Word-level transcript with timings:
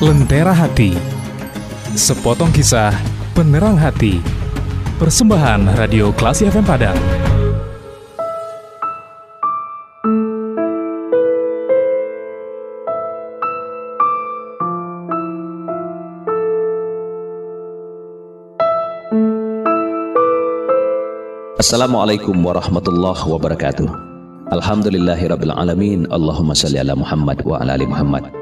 Lentera 0.00 0.56
Hati. 0.56 0.96
Sepotong 1.92 2.48
kisah 2.56 2.88
penerang 3.36 3.76
hati. 3.76 4.16
Persembahan 4.96 5.76
Radio 5.76 6.08
Klasi 6.16 6.48
FM 6.48 6.64
Padang. 6.64 6.96
Assalamualaikum 21.60 22.40
warahmatullahi 22.40 23.20
wabarakatuh. 23.20 23.88
Alhamdulillahirabbil 24.48 25.52
alamin. 25.52 26.08
Allahumma 26.08 26.56
salli 26.56 26.80
ala 26.80 26.96
Muhammad 26.96 27.44
wa 27.44 27.60
ala 27.60 27.76
ali 27.76 27.84
Muhammad 27.84 28.39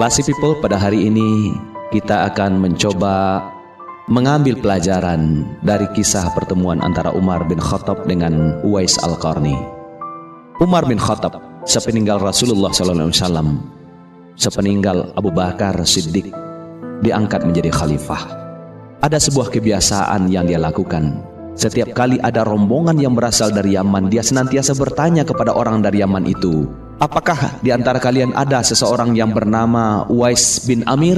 Classy 0.00 0.24
people 0.24 0.56
pada 0.56 0.80
hari 0.80 1.12
ini 1.12 1.52
kita 1.92 2.32
akan 2.32 2.56
mencoba 2.56 3.44
mengambil 4.08 4.56
pelajaran 4.56 5.44
dari 5.60 5.84
kisah 5.92 6.24
pertemuan 6.32 6.80
antara 6.80 7.12
Umar 7.12 7.44
bin 7.44 7.60
Khattab 7.60 8.08
dengan 8.08 8.56
Uwais 8.64 8.96
Al-Qarni. 9.04 9.52
Umar 10.56 10.88
bin 10.88 10.96
Khattab 10.96 11.36
sepeninggal 11.68 12.16
Rasulullah 12.16 12.72
SAW 12.72 13.12
sepeninggal 14.40 15.12
Abu 15.20 15.28
Bakar 15.28 15.76
Siddiq 15.84 16.32
diangkat 17.04 17.44
menjadi 17.44 17.68
khalifah. 17.68 18.24
Ada 19.04 19.20
sebuah 19.20 19.52
kebiasaan 19.52 20.32
yang 20.32 20.48
dia 20.48 20.56
lakukan. 20.56 21.20
Setiap 21.60 21.92
kali 21.92 22.16
ada 22.24 22.40
rombongan 22.48 22.96
yang 22.96 23.12
berasal 23.12 23.52
dari 23.52 23.76
Yaman, 23.76 24.08
dia 24.08 24.24
senantiasa 24.24 24.72
bertanya 24.80 25.28
kepada 25.28 25.52
orang 25.52 25.84
dari 25.84 26.00
Yaman 26.00 26.24
itu, 26.24 26.88
Apakah 27.00 27.56
di 27.64 27.72
antara 27.72 27.96
kalian 27.96 28.36
ada 28.36 28.60
seseorang 28.60 29.16
yang 29.16 29.32
bernama 29.32 30.04
Uwais 30.12 30.60
bin 30.68 30.84
Amir? 30.84 31.16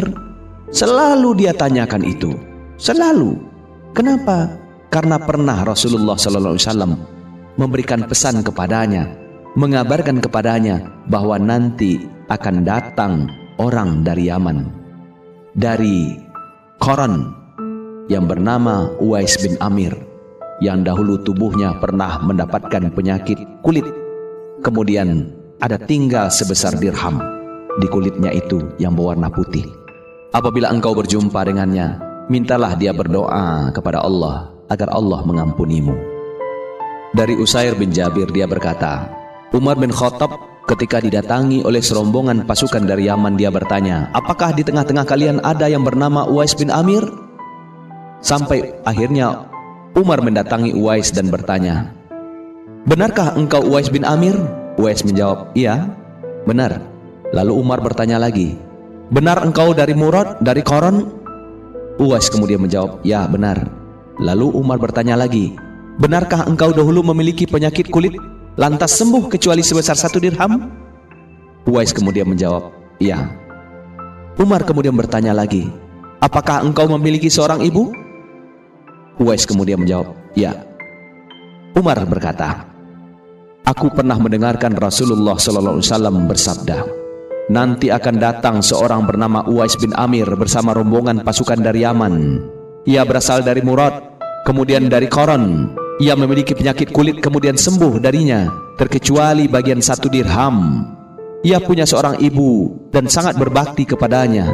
Selalu 0.70 1.42
dia 1.42 1.50
tanyakan 1.50 2.06
itu. 2.06 2.38
Selalu. 2.78 3.34
Kenapa? 3.90 4.46
Karena 4.94 5.18
pernah 5.18 5.66
Rasulullah 5.66 6.14
sallallahu 6.14 6.54
alaihi 6.54 6.94
memberikan 7.58 8.06
pesan 8.06 8.46
kepadanya, 8.46 9.10
mengabarkan 9.58 10.22
kepadanya 10.22 10.86
bahwa 11.10 11.34
nanti 11.42 11.98
akan 12.30 12.62
datang 12.62 13.26
orang 13.58 14.06
dari 14.06 14.30
Yaman, 14.30 14.70
dari 15.58 16.14
Koran 16.78 17.26
yang 18.06 18.30
bernama 18.30 18.86
Uwais 19.02 19.34
bin 19.42 19.58
Amir 19.58 19.98
yang 20.62 20.86
dahulu 20.86 21.18
tubuhnya 21.26 21.74
pernah 21.82 22.22
mendapatkan 22.22 22.94
penyakit 22.94 23.42
kulit. 23.66 23.84
Kemudian 24.62 25.41
ada 25.62 25.78
tinggal 25.78 26.26
sebesar 26.26 26.74
dirham 26.74 27.22
di 27.78 27.86
kulitnya 27.86 28.34
itu 28.34 28.74
yang 28.82 28.98
berwarna 28.98 29.30
putih. 29.30 29.62
Apabila 30.34 30.68
engkau 30.74 30.90
berjumpa 30.90 31.46
dengannya, 31.46 32.02
mintalah 32.26 32.74
dia 32.74 32.90
berdoa 32.90 33.70
kepada 33.70 34.02
Allah 34.02 34.50
agar 34.66 34.90
Allah 34.90 35.22
mengampunimu. 35.22 35.94
Dari 37.14 37.38
Usair 37.38 37.78
bin 37.78 37.94
Jabir 37.94 38.26
dia 38.34 38.50
berkata, 38.50 39.06
Umar 39.54 39.78
bin 39.78 39.92
Khattab 39.94 40.34
ketika 40.66 40.98
didatangi 40.98 41.62
oleh 41.62 41.84
serombongan 41.84 42.48
pasukan 42.48 42.82
dari 42.82 43.06
Yaman 43.06 43.38
dia 43.38 43.52
bertanya, 43.52 44.10
apakah 44.16 44.50
di 44.56 44.64
tengah-tengah 44.66 45.06
kalian 45.06 45.38
ada 45.44 45.68
yang 45.68 45.84
bernama 45.86 46.26
Uwais 46.26 46.56
bin 46.56 46.72
Amir? 46.72 47.04
Sampai 48.24 48.72
akhirnya 48.88 49.46
Umar 49.92 50.24
mendatangi 50.24 50.72
Uwais 50.72 51.12
dan 51.12 51.28
bertanya, 51.28 51.92
Benarkah 52.88 53.36
engkau 53.38 53.62
Uwais 53.62 53.92
bin 53.92 54.02
Amir? 54.08 54.34
Uwais 54.80 55.04
menjawab, 55.04 55.52
iya, 55.52 55.84
benar. 56.48 56.80
Lalu 57.36 57.52
Umar 57.60 57.84
bertanya 57.84 58.16
lagi, 58.16 58.56
benar 59.12 59.44
engkau 59.44 59.76
dari 59.76 59.92
Murad, 59.92 60.40
dari 60.40 60.64
Koron? 60.64 61.12
Uwais 62.00 62.32
kemudian 62.32 62.64
menjawab, 62.64 63.04
ya 63.04 63.28
benar. 63.28 63.68
Lalu 64.16 64.48
Umar 64.56 64.80
bertanya 64.80 65.12
lagi, 65.12 65.52
benarkah 66.00 66.48
engkau 66.48 66.72
dahulu 66.72 67.04
memiliki 67.12 67.44
penyakit 67.44 67.92
kulit, 67.92 68.16
lantas 68.56 68.96
sembuh 68.96 69.28
kecuali 69.28 69.60
sebesar 69.60 69.96
satu 69.96 70.16
dirham? 70.16 70.72
Uwais 71.68 71.92
kemudian 71.92 72.32
menjawab, 72.32 72.72
iya. 72.96 73.28
Umar 74.40 74.64
kemudian 74.64 74.96
bertanya 74.96 75.36
lagi, 75.36 75.68
apakah 76.24 76.64
engkau 76.64 76.88
memiliki 76.96 77.28
seorang 77.28 77.60
ibu? 77.60 77.92
Uwais 79.20 79.44
kemudian 79.44 79.84
menjawab, 79.84 80.16
ya. 80.32 80.64
Umar 81.76 82.00
berkata, 82.08 82.71
Aku 83.62 83.94
pernah 83.94 84.18
mendengarkan 84.18 84.74
Rasulullah 84.74 85.38
wasallam 85.38 86.26
bersabda, 86.26 86.82
"Nanti 87.46 87.94
akan 87.94 88.18
datang 88.18 88.58
seorang 88.58 89.06
bernama 89.06 89.46
Uwais 89.46 89.78
bin 89.78 89.94
Amir 89.94 90.26
bersama 90.34 90.74
rombongan 90.74 91.22
pasukan 91.22 91.62
dari 91.62 91.86
Yaman. 91.86 92.42
Ia 92.90 93.06
berasal 93.06 93.46
dari 93.46 93.62
Murad, 93.62 94.18
kemudian 94.42 94.90
dari 94.90 95.06
Koron. 95.06 95.78
Ia 96.02 96.18
memiliki 96.18 96.58
penyakit 96.58 96.90
kulit 96.90 97.22
kemudian 97.22 97.54
sembuh 97.54 98.02
darinya, 98.02 98.50
terkecuali 98.74 99.46
bagian 99.46 99.78
satu 99.78 100.10
dirham. 100.10 100.82
Ia 101.46 101.62
punya 101.62 101.86
seorang 101.86 102.18
ibu 102.18 102.66
dan 102.90 103.06
sangat 103.06 103.38
berbakti 103.38 103.86
kepadanya. 103.86 104.50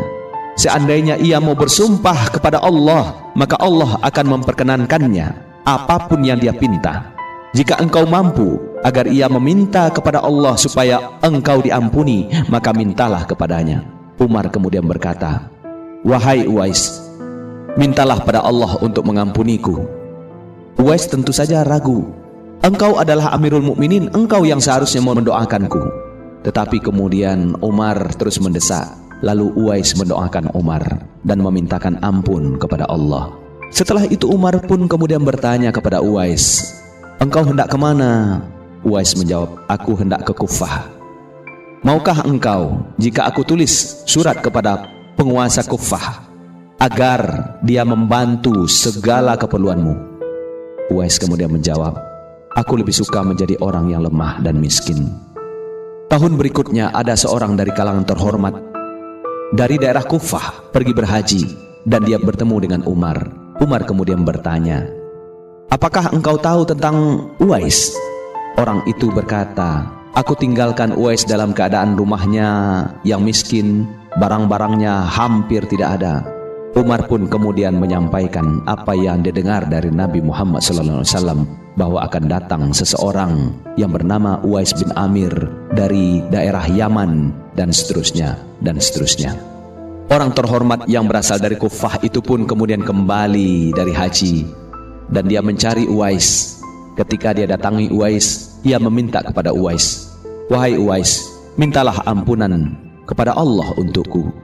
Seandainya 0.60 1.16
ia 1.16 1.40
mau 1.40 1.56
bersumpah 1.56 2.28
kepada 2.28 2.60
Allah, 2.60 3.32
maka 3.32 3.56
Allah 3.56 3.96
akan 4.04 4.36
memperkenankannya 4.36 5.26
apa 5.64 5.96
pun 6.12 6.20
yang 6.20 6.36
dia 6.36 6.52
pinta." 6.52 7.16
Jika 7.56 7.80
engkau 7.80 8.04
mampu 8.04 8.60
agar 8.82 9.10
ia 9.10 9.26
meminta 9.26 9.90
kepada 9.90 10.22
Allah 10.22 10.54
supaya 10.54 11.18
engkau 11.22 11.62
diampuni, 11.62 12.30
maka 12.46 12.70
mintalah 12.70 13.26
kepadanya. 13.26 13.82
Umar 14.18 14.50
kemudian 14.50 14.86
berkata, 14.86 15.46
Wahai 16.02 16.46
Uwais, 16.46 17.02
mintalah 17.78 18.18
pada 18.22 18.42
Allah 18.42 18.78
untuk 18.82 19.06
mengampuniku. 19.06 19.86
Uwais 20.78 21.06
tentu 21.10 21.34
saja 21.34 21.66
ragu. 21.66 22.06
Engkau 22.62 22.98
adalah 22.98 23.34
Amirul 23.34 23.62
Mukminin, 23.62 24.10
engkau 24.14 24.42
yang 24.42 24.58
seharusnya 24.58 25.02
mendoakanku. 25.02 25.82
Tetapi 26.42 26.82
kemudian 26.82 27.58
Umar 27.62 28.14
terus 28.18 28.38
mendesak. 28.42 28.94
Lalu 29.18 29.50
Uwais 29.58 29.98
mendoakan 29.98 30.54
Umar 30.54 31.02
dan 31.26 31.42
memintakan 31.42 31.98
ampun 32.06 32.54
kepada 32.54 32.86
Allah. 32.86 33.34
Setelah 33.74 34.06
itu 34.06 34.30
Umar 34.30 34.62
pun 34.62 34.86
kemudian 34.86 35.26
bertanya 35.26 35.74
kepada 35.74 35.98
Uwais, 35.98 36.70
Engkau 37.18 37.42
hendak 37.42 37.66
ke 37.66 37.74
mana? 37.74 38.38
Uwais 38.88 39.12
menjawab, 39.20 39.68
aku 39.68 40.00
hendak 40.00 40.24
ke 40.24 40.32
Kufah. 40.32 40.88
Maukah 41.84 42.24
engkau 42.24 42.88
jika 42.96 43.28
aku 43.28 43.44
tulis 43.44 44.00
surat 44.08 44.40
kepada 44.40 44.88
penguasa 45.12 45.60
Kufah 45.60 46.24
agar 46.80 47.52
dia 47.60 47.84
membantu 47.84 48.64
segala 48.64 49.36
keperluanmu? 49.36 49.92
Uwais 50.88 51.20
kemudian 51.20 51.52
menjawab, 51.52 52.00
aku 52.56 52.80
lebih 52.80 52.96
suka 52.96 53.20
menjadi 53.20 53.60
orang 53.60 53.92
yang 53.92 54.08
lemah 54.08 54.40
dan 54.40 54.56
miskin. 54.56 55.04
Tahun 56.08 56.32
berikutnya 56.40 56.88
ada 56.88 57.12
seorang 57.12 57.60
dari 57.60 57.76
kalangan 57.76 58.08
terhormat 58.08 58.56
dari 59.52 59.76
daerah 59.76 60.08
Kufah 60.08 60.72
pergi 60.72 60.96
berhaji 60.96 61.42
dan 61.84 62.08
dia 62.08 62.16
bertemu 62.16 62.56
dengan 62.56 62.80
Umar. 62.88 63.20
Umar 63.60 63.84
kemudian 63.84 64.24
bertanya, 64.24 64.88
Apakah 65.68 66.08
engkau 66.16 66.40
tahu 66.40 66.64
tentang 66.64 67.28
Uwais? 67.36 67.92
Orang 68.56 68.86
itu 68.88 69.12
berkata, 69.12 69.98
Aku 70.16 70.34
tinggalkan 70.34 70.96
Uwais 70.96 71.22
dalam 71.22 71.54
keadaan 71.54 71.94
rumahnya 71.94 72.48
yang 73.06 73.22
miskin, 73.22 73.86
barang-barangnya 74.18 75.06
hampir 75.06 75.62
tidak 75.70 76.00
ada. 76.00 76.26
Umar 76.74 77.06
pun 77.06 77.30
kemudian 77.30 77.78
menyampaikan 77.78 78.60
apa 78.66 78.98
yang 78.98 79.22
didengar 79.22 79.64
dari 79.70 79.94
Nabi 79.94 80.18
Muhammad 80.18 80.60
SAW 80.62 81.46
bahwa 81.78 82.02
akan 82.02 82.24
datang 82.26 82.62
seseorang 82.74 83.54
yang 83.78 83.94
bernama 83.94 84.42
Uwais 84.42 84.74
bin 84.74 84.90
Amir 84.98 85.30
dari 85.72 86.18
daerah 86.34 86.66
Yaman 86.66 87.30
dan 87.54 87.70
seterusnya 87.70 88.34
dan 88.58 88.82
seterusnya. 88.82 89.38
Orang 90.10 90.34
terhormat 90.34 90.90
yang 90.90 91.06
berasal 91.06 91.38
dari 91.38 91.54
Kufah 91.54 92.02
itu 92.02 92.18
pun 92.18 92.42
kemudian 92.42 92.82
kembali 92.82 93.70
dari 93.70 93.94
haji 93.94 94.34
dan 95.14 95.30
dia 95.30 95.38
mencari 95.38 95.86
Uwais. 95.86 96.57
Ketika 96.98 97.30
dia 97.30 97.46
datangi 97.46 97.94
Uwais, 97.94 98.58
ia 98.66 98.74
meminta 98.82 99.22
kepada 99.22 99.54
Uwais, 99.54 100.10
"Wahai 100.50 100.74
Uwais, 100.74 101.30
mintalah 101.54 101.94
ampunan 102.02 102.74
kepada 103.06 103.38
Allah 103.38 103.70
untukku." 103.78 104.34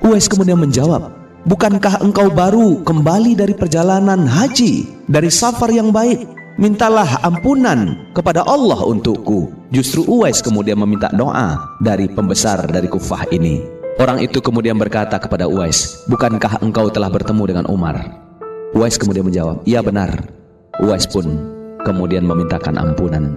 Uwais 0.00 0.24
kemudian 0.24 0.56
menjawab, 0.56 1.12
"Bukankah 1.44 2.00
engkau 2.00 2.32
baru 2.32 2.80
kembali 2.88 3.36
dari 3.36 3.52
perjalanan 3.52 4.24
haji, 4.24 5.04
dari 5.12 5.28
safar 5.28 5.68
yang 5.76 5.92
baik? 5.92 6.24
Mintalah 6.56 7.20
ampunan 7.20 8.08
kepada 8.16 8.48
Allah 8.48 8.80
untukku." 8.80 9.52
Justru 9.68 10.00
Uwais 10.08 10.40
kemudian 10.40 10.80
meminta 10.80 11.12
doa 11.12 11.76
dari 11.84 12.08
pembesar 12.08 12.64
dari 12.64 12.88
Kufah 12.88 13.28
ini. 13.28 13.60
Orang 14.00 14.24
itu 14.24 14.40
kemudian 14.40 14.80
berkata 14.80 15.20
kepada 15.20 15.44
Uwais, 15.44 16.08
"Bukankah 16.08 16.64
engkau 16.64 16.88
telah 16.88 17.12
bertemu 17.12 17.44
dengan 17.44 17.64
Umar?" 17.68 18.24
Uwais 18.72 18.96
kemudian 18.96 19.28
menjawab, 19.28 19.68
"Iya 19.68 19.84
benar." 19.84 20.32
Uwais 20.80 21.04
pun 21.04 21.59
kemudian 21.82 22.26
memintakan 22.26 22.76
ampunan 22.76 23.36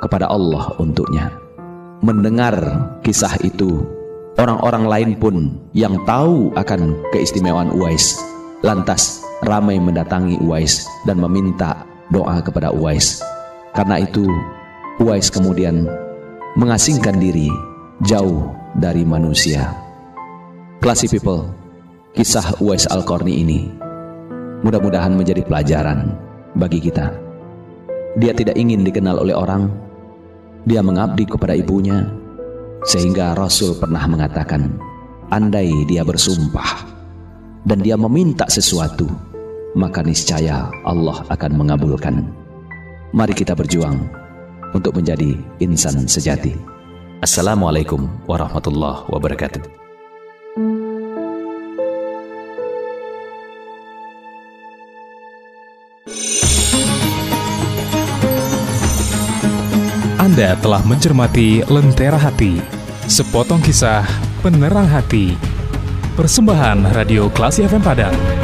kepada 0.00 0.28
Allah 0.28 0.72
untuknya. 0.78 1.32
Mendengar 2.04 2.54
kisah 3.00 3.32
itu, 3.40 3.80
Orang-orang 4.34 4.84
lain 4.90 5.10
pun 5.14 5.54
yang 5.78 5.94
tahu 6.02 6.50
akan 6.58 6.98
keistimewaan 7.14 7.70
Uwais 7.70 8.18
lantas 8.66 9.22
ramai 9.46 9.78
mendatangi 9.78 10.42
Uwais 10.42 10.90
dan 11.06 11.22
meminta 11.22 11.86
doa 12.10 12.42
kepada 12.42 12.74
Uwais. 12.74 13.22
Karena 13.78 14.02
itu 14.02 14.26
Uwais 14.98 15.30
kemudian 15.30 15.86
mengasingkan 16.58 17.22
diri 17.22 17.46
jauh 18.02 18.50
dari 18.74 19.06
manusia. 19.06 19.70
Classy 20.82 21.06
people, 21.06 21.54
kisah 22.18 22.58
Uwais 22.58 22.90
Al-Qarni 22.90 23.38
ini 23.38 23.70
mudah-mudahan 24.66 25.14
menjadi 25.14 25.46
pelajaran 25.46 26.10
bagi 26.58 26.82
kita. 26.82 27.23
Dia 28.14 28.30
tidak 28.30 28.54
ingin 28.54 28.86
dikenal 28.86 29.18
oleh 29.18 29.34
orang. 29.34 29.66
Dia 30.64 30.80
mengabdi 30.80 31.26
kepada 31.26 31.52
ibunya 31.58 32.08
sehingga 32.86 33.34
Rasul 33.34 33.74
pernah 33.76 34.06
mengatakan, 34.06 34.78
andai 35.34 35.72
dia 35.90 36.06
bersumpah 36.06 36.86
dan 37.66 37.82
dia 37.82 37.98
meminta 37.98 38.46
sesuatu, 38.46 39.10
maka 39.74 40.00
niscaya 40.06 40.70
Allah 40.86 41.26
akan 41.26 41.52
mengabulkan. 41.58 42.24
Mari 43.12 43.34
kita 43.34 43.52
berjuang 43.52 43.98
untuk 44.72 44.94
menjadi 44.94 45.34
insan 45.58 46.06
sejati. 46.06 46.54
Assalamualaikum 47.18 48.06
warahmatullahi 48.30 49.10
wabarakatuh. 49.10 49.83
Anda 60.34 60.58
telah 60.58 60.82
mencermati 60.82 61.62
Lentera 61.70 62.18
Hati, 62.18 62.58
sepotong 63.06 63.62
kisah 63.62 64.02
penerang 64.42 64.82
hati 64.82 65.38
Persembahan 66.18 66.90
Radio 66.90 67.30
Klasi 67.30 67.62
FM 67.62 67.78
Padang. 67.78 68.43